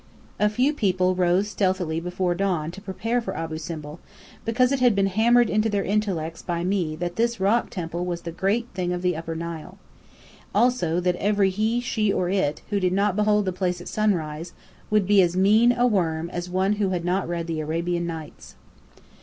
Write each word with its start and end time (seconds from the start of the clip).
A 0.39 0.49
few 0.49 0.73
people 0.73 1.13
rose 1.13 1.47
stealthily 1.49 1.99
before 1.99 2.33
dawn 2.33 2.71
to 2.71 2.81
prepare 2.81 3.21
for 3.21 3.37
Abu 3.37 3.59
Simbel, 3.59 3.99
because 4.45 4.71
it 4.71 4.79
had 4.79 4.95
been 4.95 5.05
hammered 5.05 5.47
into 5.47 5.69
their 5.69 5.83
intellects 5.83 6.41
by 6.41 6.63
me 6.63 6.95
that 6.95 7.17
this 7.17 7.39
Rock 7.39 7.69
Temple 7.69 8.03
was 8.03 8.23
the 8.23 8.31
Great 8.31 8.65
Thing 8.73 8.93
of 8.93 9.03
the 9.03 9.15
Upper 9.15 9.35
Nile. 9.35 9.77
Also 10.55 10.99
that 11.01 11.17
every 11.17 11.51
he, 11.51 11.79
she, 11.81 12.11
or 12.11 12.29
it, 12.29 12.63
who 12.71 12.79
did 12.79 12.93
not 12.93 13.15
behold 13.15 13.45
the 13.45 13.53
place 13.53 13.79
at 13.79 13.87
sunrise 13.87 14.53
would 14.89 15.05
be 15.05 15.21
as 15.21 15.37
mean 15.37 15.71
a 15.71 15.85
worm 15.85 16.31
as 16.31 16.49
one 16.49 16.73
who 16.81 16.89
had 16.89 17.05
not 17.05 17.29
read 17.29 17.45
the 17.45 17.59
"Arabian 17.59 18.07
Nights." 18.07 18.55